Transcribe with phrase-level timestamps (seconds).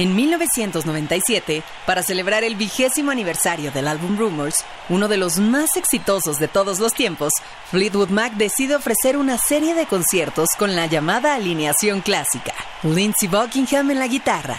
[0.00, 6.38] En 1997, para celebrar el vigésimo aniversario del álbum Rumors, uno de los más exitosos
[6.38, 7.34] de todos los tiempos,
[7.70, 12.54] Fleetwood Mac decide ofrecer una serie de conciertos con la llamada alineación clásica.
[12.82, 14.56] Lindsey Buckingham en la guitarra,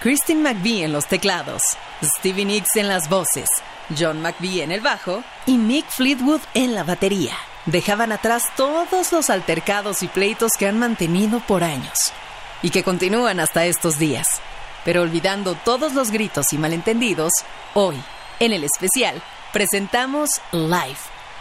[0.00, 1.62] Christine McVie en los teclados,
[2.02, 3.48] Stevie Nicks en las voces,
[3.96, 7.36] John McVie en el bajo y Mick Fleetwood en la batería.
[7.66, 12.12] Dejaban atrás todos los altercados y pleitos que han mantenido por años
[12.60, 14.40] y que continúan hasta estos días.
[14.84, 17.32] Pero olvidando todos los gritos y malentendidos,
[17.74, 17.96] hoy,
[18.38, 20.98] en el especial, presentamos Live,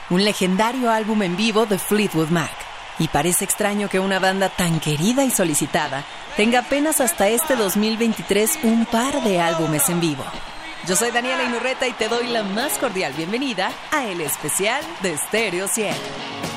[0.09, 2.51] un legendario álbum en vivo de Fleetwood Mac.
[2.99, 6.03] Y parece extraño que una banda tan querida y solicitada
[6.35, 10.25] tenga apenas hasta este 2023 un par de álbumes en vivo.
[10.87, 15.17] Yo soy Daniela Inurreta y te doy la más cordial bienvenida a el especial de
[15.17, 16.48] Stereo 100.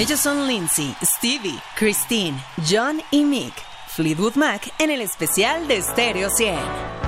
[0.00, 3.52] Ellos son Lindsay, Stevie, Christine, John y Mick.
[3.88, 6.99] Fleetwood Mac en el especial de Stereo 100.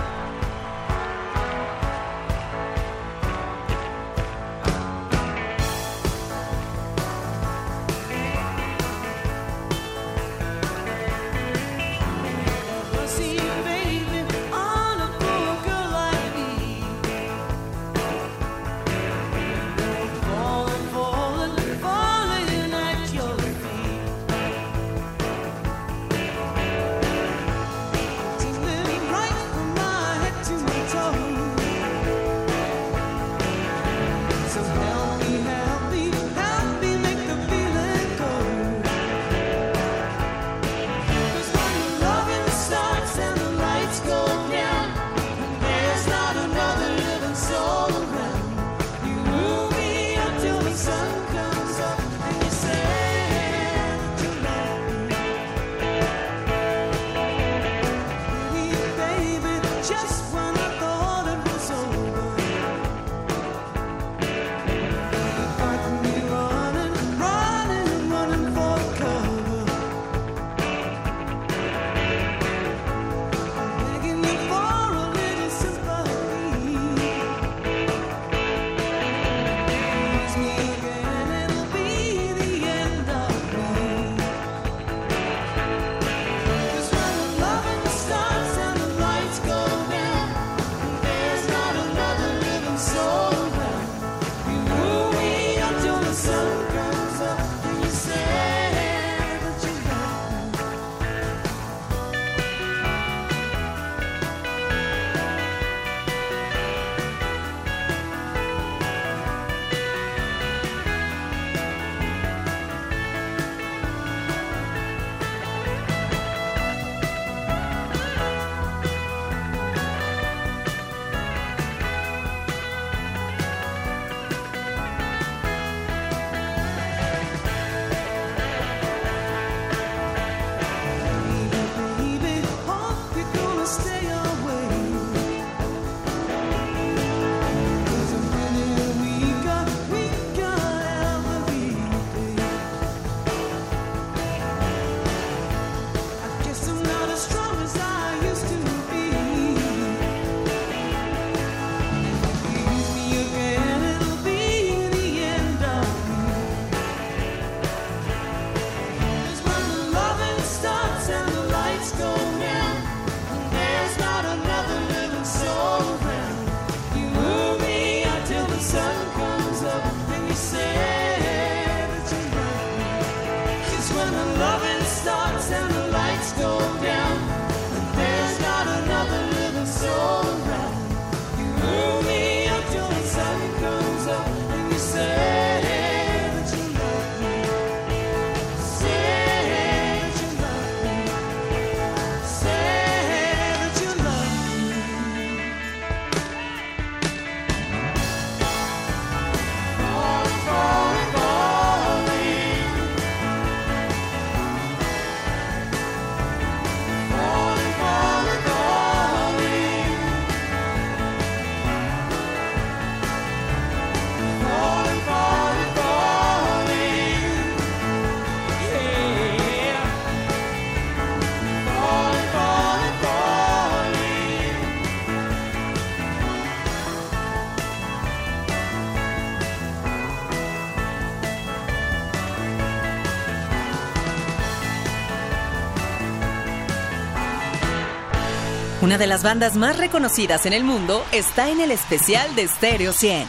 [238.93, 242.93] Una de las bandas más reconocidas en el mundo está en el especial de Stereo
[242.93, 243.27] 100.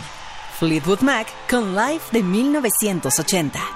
[0.59, 3.72] Fleetwood Mac con Live de 1980.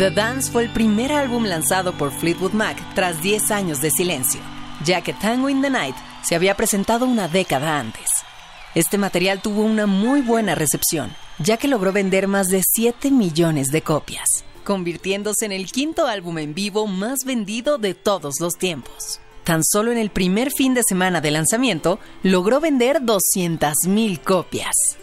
[0.00, 4.40] The Dance fue el primer álbum lanzado por Fleetwood Mac tras 10 años de silencio,
[4.82, 8.08] ya que Tango in the Night se había presentado una década antes.
[8.74, 13.66] Este material tuvo una muy buena recepción, ya que logró vender más de 7 millones
[13.66, 19.20] de copias, convirtiéndose en el quinto álbum en vivo más vendido de todos los tiempos.
[19.44, 24.96] Tan solo en el primer fin de semana de lanzamiento logró vender 200.000 copias.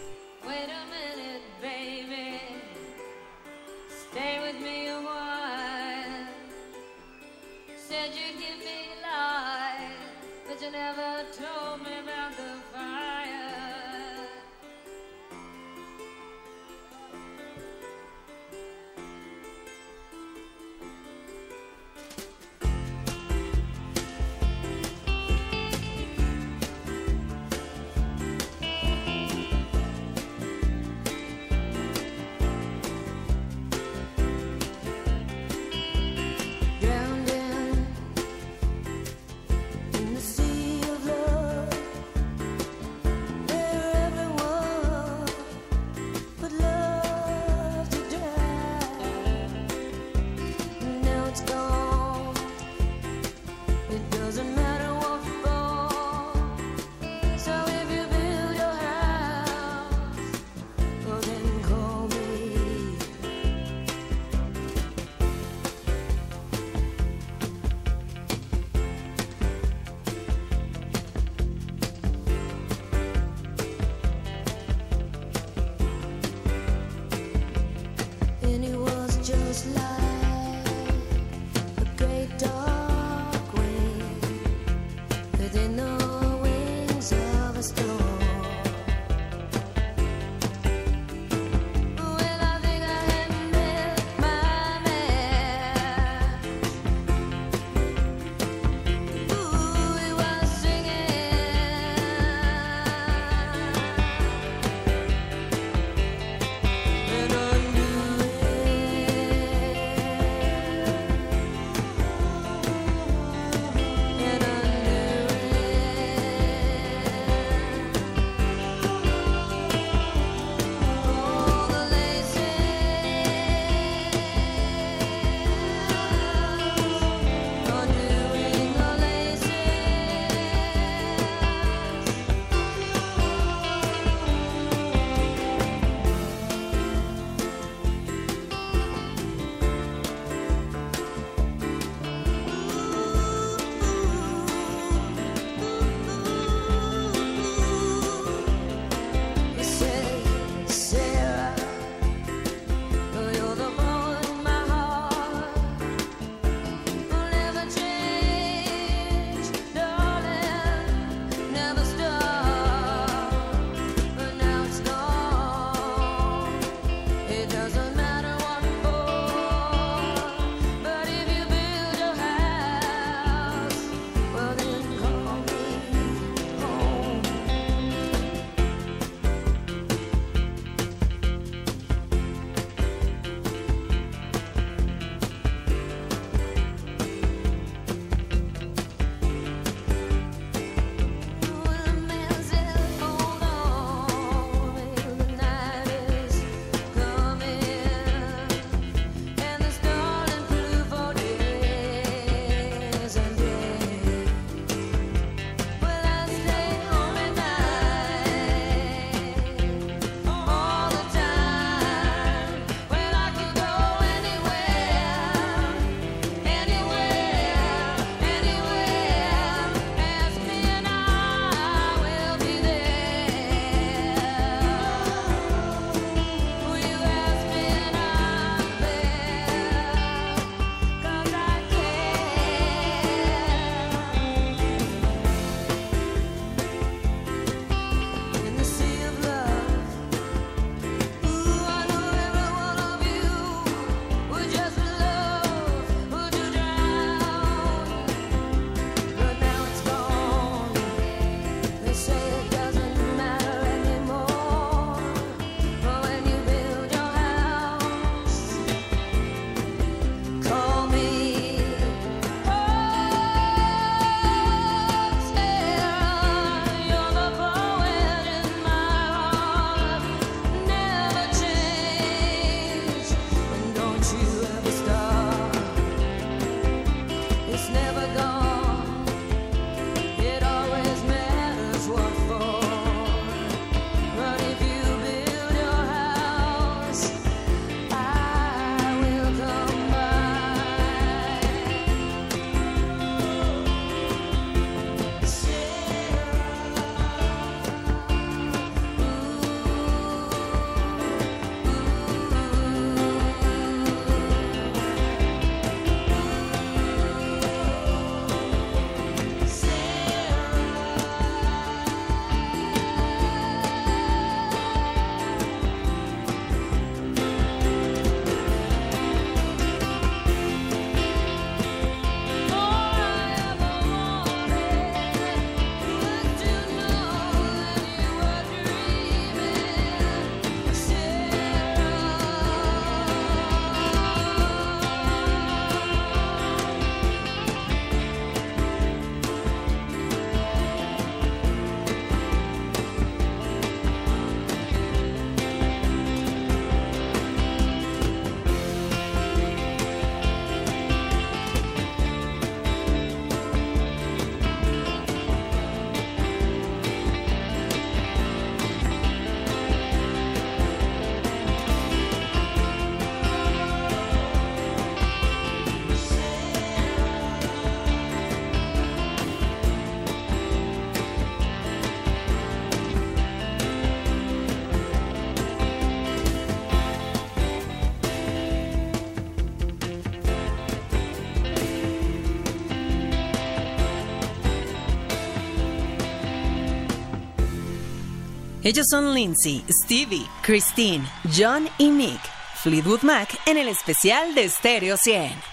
[388.68, 391.02] Ellos son Lindsay, Stevie, Christine,
[391.34, 392.20] John y Nick,
[392.62, 395.47] Fleetwood Mac en el especial de Stereo 100.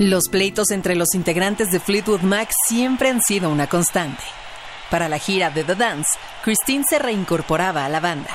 [0.00, 4.22] Los pleitos entre los integrantes de Fleetwood Mac siempre han sido una constante.
[4.88, 6.08] Para la gira de The Dance,
[6.42, 8.30] Christine se reincorporaba a la banda,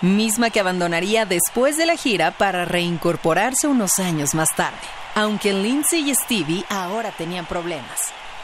[0.00, 4.76] misma que abandonaría después de la gira para reincorporarse unos años más tarde,
[5.14, 8.00] aunque Lindsay y Stevie ahora tenían problemas,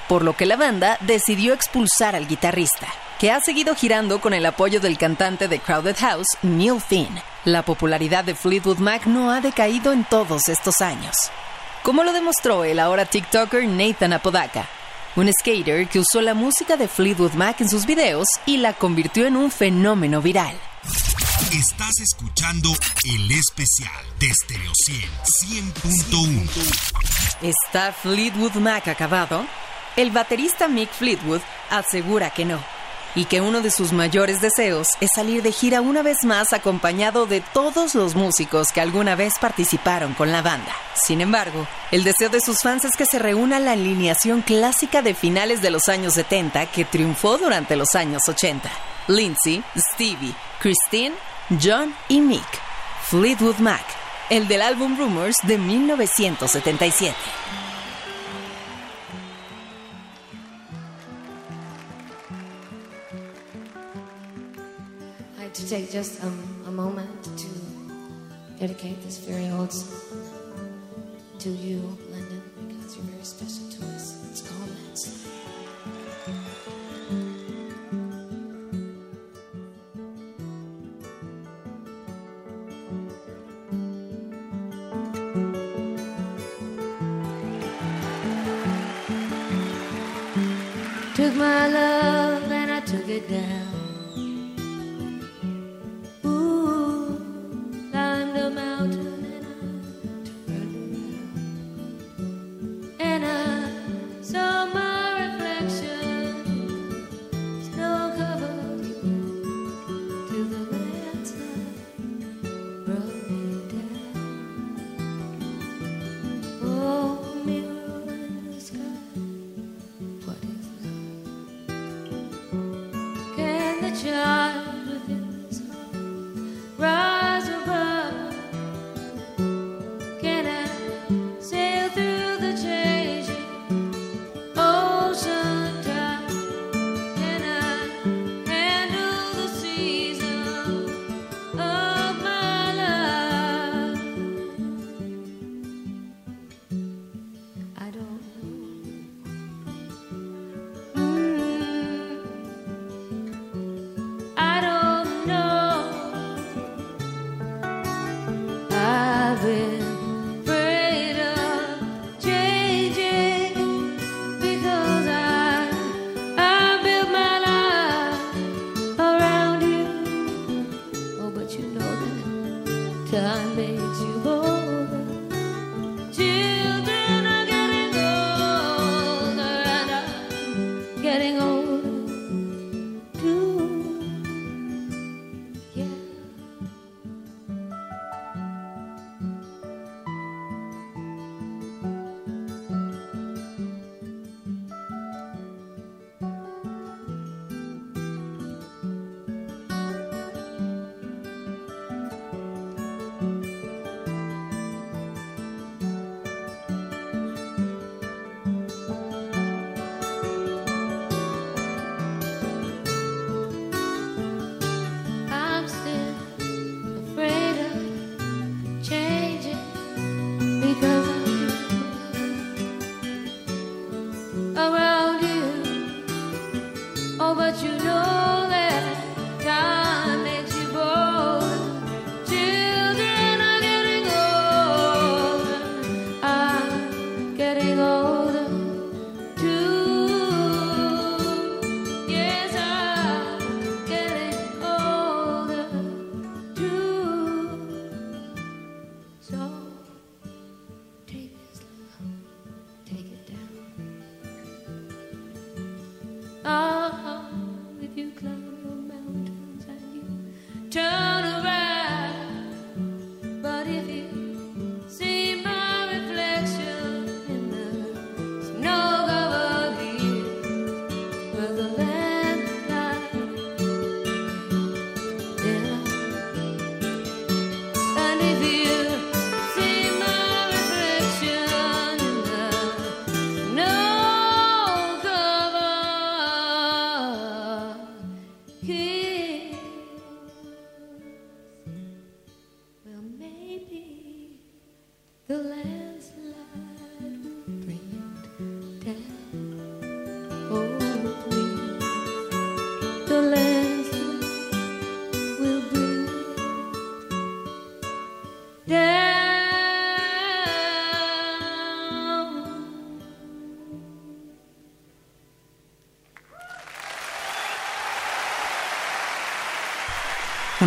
[0.08, 2.86] por lo que la banda decidió expulsar al guitarrista,
[3.18, 7.20] que ha seguido girando con el apoyo del cantante de Crowded House, Neil Finn.
[7.44, 11.32] La popularidad de Fleetwood Mac no ha decaído en todos estos años
[11.82, 14.68] como lo demostró el ahora TikToker Nathan Apodaca,
[15.16, 19.26] un skater que usó la música de Fleetwood Mac en sus videos y la convirtió
[19.26, 20.56] en un fenómeno viral.
[21.52, 22.70] Estás escuchando
[23.04, 27.42] el especial de Stereo 100 100.1.
[27.42, 29.44] ¿Está Fleetwood Mac acabado?
[29.96, 31.40] El baterista Mick Fleetwood
[31.70, 32.60] asegura que no
[33.14, 37.26] y que uno de sus mayores deseos es salir de gira una vez más acompañado
[37.26, 40.74] de todos los músicos que alguna vez participaron con la banda.
[40.94, 45.14] Sin embargo, el deseo de sus fans es que se reúna la alineación clásica de
[45.14, 48.70] finales de los años 70 que triunfó durante los años 80.
[49.08, 51.14] Lindsay, Stevie, Christine,
[51.60, 52.70] John y Mick.
[53.10, 53.84] Fleetwood Mac,
[54.28, 57.16] el del álbum Rumors de 1977.
[65.54, 67.48] To take just um, a moment to
[68.58, 70.20] dedicate this very old song
[71.38, 71.78] to you,
[72.10, 74.30] London, because you're very special to us.
[74.30, 74.70] It's called.
[91.20, 93.59] Took my love and I took it down.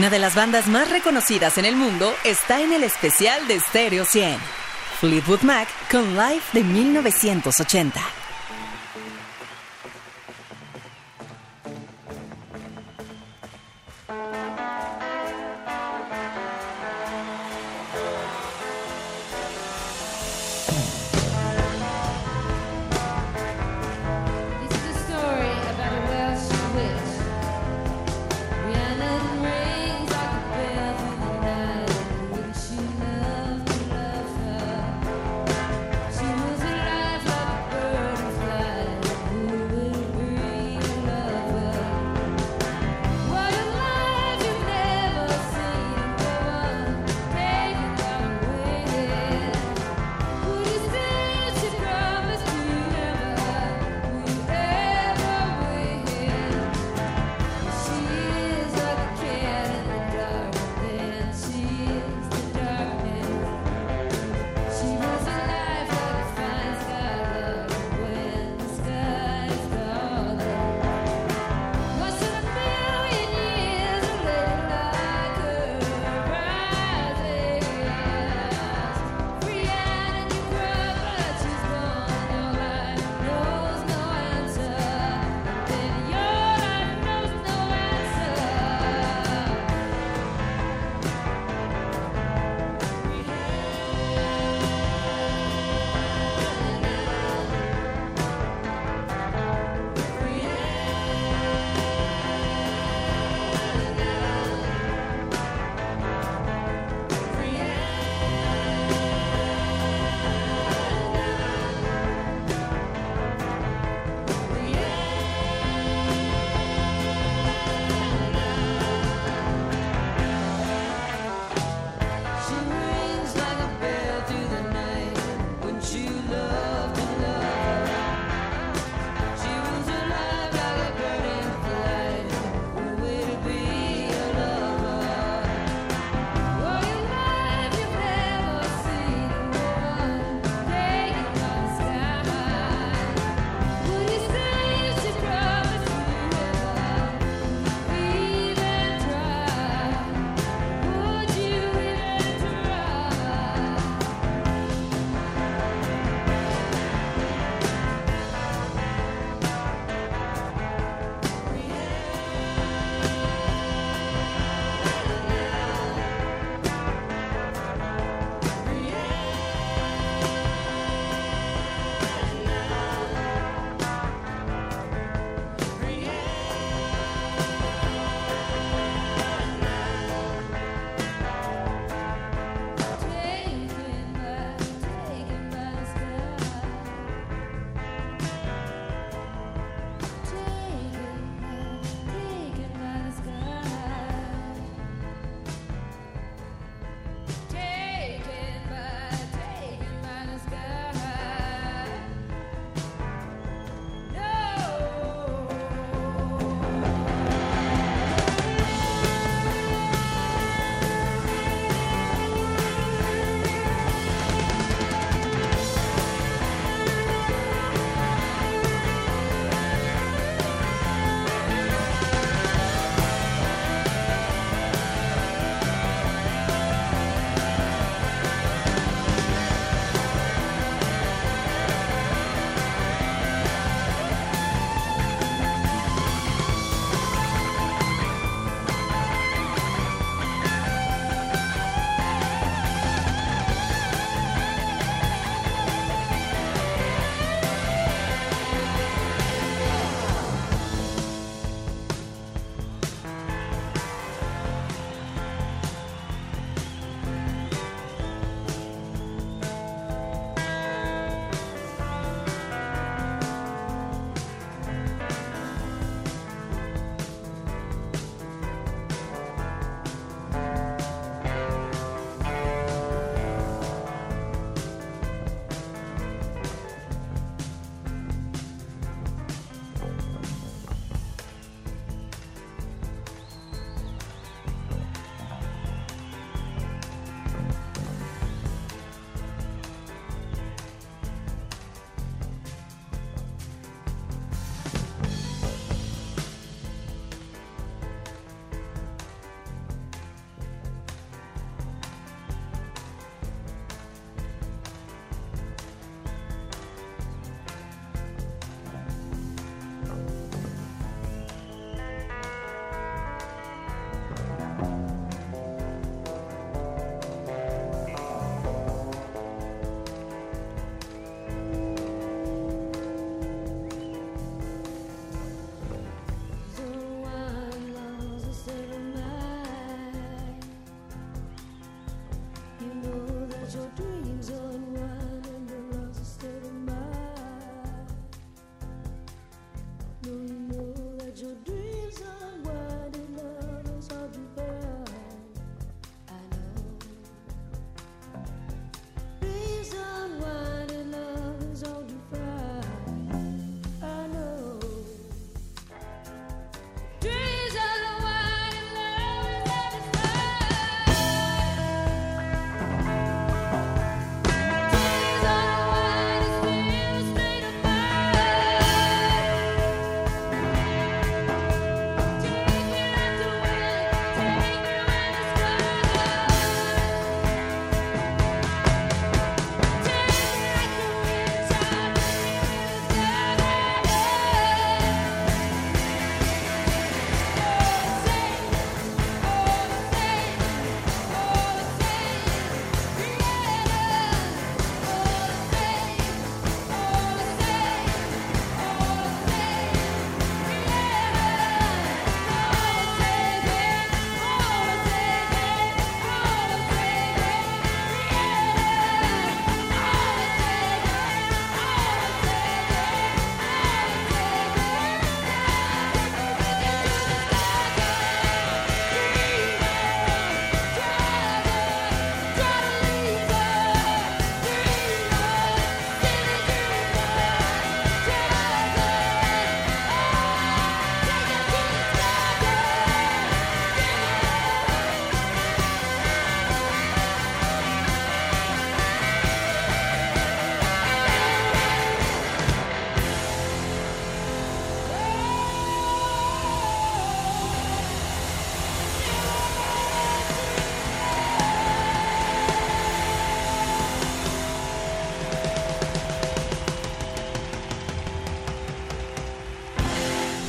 [0.03, 4.03] Una de las bandas más reconocidas en el mundo está en el especial de Stereo
[4.03, 4.37] 100.
[4.99, 8.22] Fleetwood Mac con Live de 1980.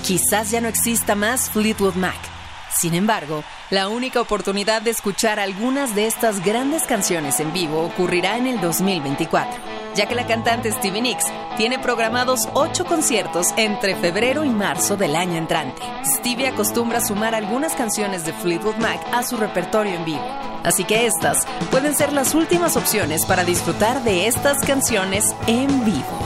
[0.04, 2.18] Quizás ya no exista más Fleetwood Mac.
[2.78, 8.36] Sin embargo, la única oportunidad de escuchar algunas de estas grandes canciones en vivo ocurrirá
[8.36, 9.54] en el 2024,
[9.94, 11.24] ya que la cantante Stevie Nicks
[11.56, 15.80] tiene programados ocho conciertos entre febrero y marzo del año entrante.
[16.04, 20.26] Stevie acostumbra sumar algunas canciones de Fleetwood Mac a su repertorio en vivo,
[20.64, 26.23] así que estas pueden ser las últimas opciones para disfrutar de estas canciones en vivo.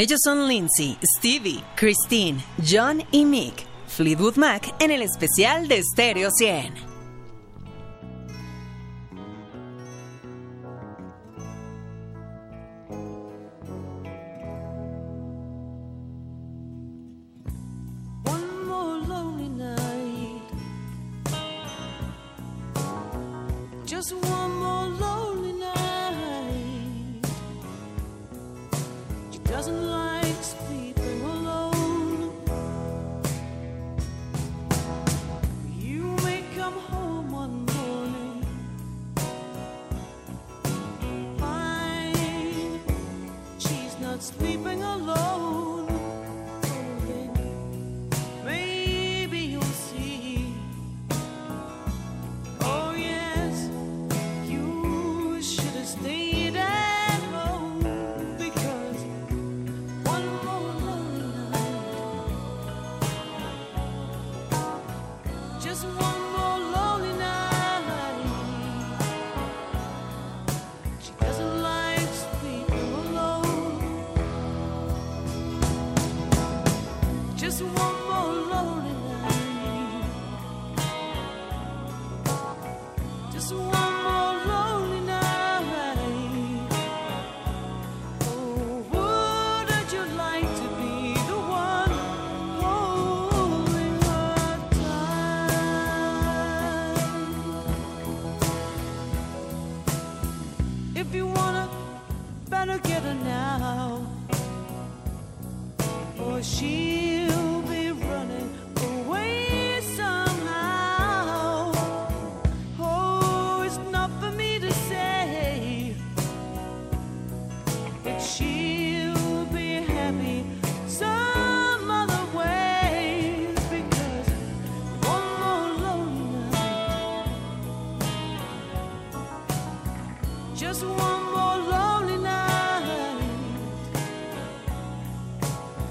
[0.00, 3.66] Ellos son Lindsay, Stevie, Christine, John y Mick.
[3.88, 6.87] Fleetwood Mac en el especial de Stereo 100.
[44.36, 44.57] we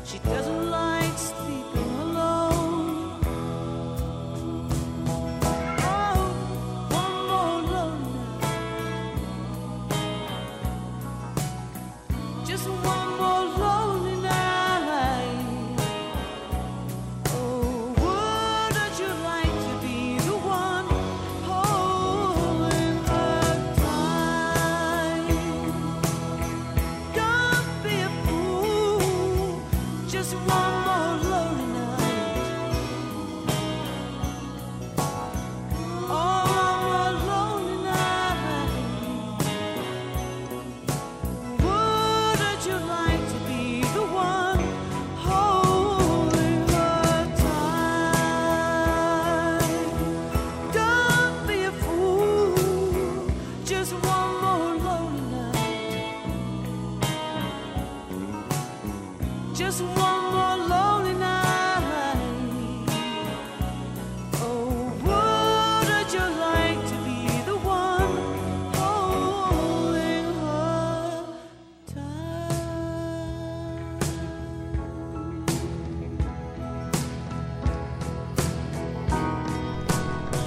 [0.07, 0.46] She does.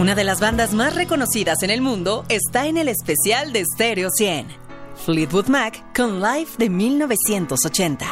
[0.00, 4.08] Una de las bandas más reconocidas en el mundo está en el especial de Stereo
[4.10, 4.46] 100.
[5.04, 8.06] Fleetwood Mac con Live de 1980.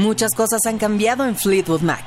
[0.00, 2.02] Muchas cosas han cambiado en Fleetwood Mac.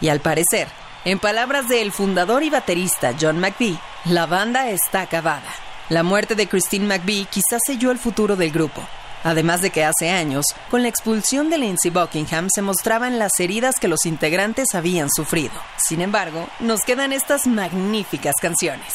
[0.00, 0.66] Y al parecer,
[1.04, 5.50] en palabras del fundador y baterista John McVie, la banda está acabada.
[5.90, 8.80] La muerte de Christine McVie quizás selló el futuro del grupo.
[9.24, 13.74] Además de que hace años, con la expulsión de Lindsey Buckingham, se mostraban las heridas
[13.78, 15.52] que los integrantes habían sufrido.
[15.76, 18.94] Sin embargo, nos quedan estas magníficas canciones.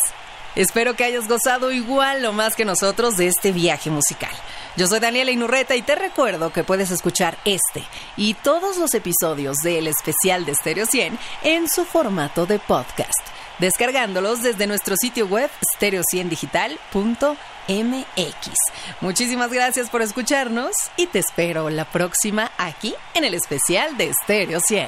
[0.56, 4.32] Espero que hayas gozado igual o más que nosotros de este viaje musical.
[4.76, 7.84] Yo soy Daniela Inurreta y te recuerdo que puedes escuchar este
[8.16, 13.20] y todos los episodios del especial de Stereo 100 en su formato de podcast,
[13.60, 18.54] descargándolos desde nuestro sitio web stereo100digital.mx.
[19.02, 24.60] Muchísimas gracias por escucharnos y te espero la próxima aquí en el especial de Stereo
[24.66, 24.88] 100.